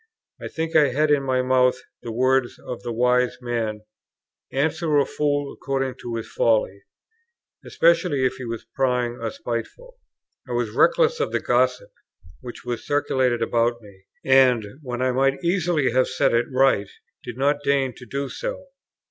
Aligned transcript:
I 0.41 0.47
think 0.47 0.75
I 0.75 0.87
had 0.87 1.11
in 1.11 1.21
my 1.21 1.43
mouth 1.43 1.79
the 2.01 2.11
words 2.11 2.57
of 2.57 2.81
the 2.81 2.91
Wise 2.91 3.37
man, 3.39 3.81
"Answer 4.51 4.97
a 4.97 5.05
fool 5.05 5.53
according 5.53 5.93
to 6.01 6.15
his 6.15 6.27
folly," 6.27 6.85
especially 7.63 8.25
if 8.25 8.33
he 8.37 8.45
was 8.45 8.65
prying 8.73 9.17
or 9.21 9.29
spiteful. 9.29 9.99
I 10.49 10.53
was 10.53 10.71
reckless 10.71 11.19
of 11.19 11.31
the 11.31 11.39
gossip 11.39 11.91
which 12.39 12.65
was 12.65 12.83
circulated 12.83 13.43
about 13.43 13.79
me; 13.83 14.05
and, 14.25 14.65
when 14.81 15.03
I 15.03 15.11
might 15.11 15.43
easily 15.43 15.91
have 15.91 16.07
set 16.07 16.33
it 16.33 16.47
right, 16.51 16.89
did 17.23 17.37
not 17.37 17.61
deign 17.61 17.93
to 17.97 18.05
do 18.07 18.27
so. 18.27 18.69